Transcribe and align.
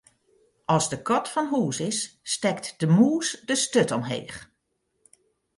As 0.75 0.85
de 0.91 0.97
kat 1.09 1.25
fan 1.33 1.47
hús 1.53 1.77
is, 1.89 1.99
stekt 2.33 2.65
de 2.79 2.87
mûs 2.95 3.27
de 3.47 3.55
sturt 3.63 3.91
omheech. 3.97 4.37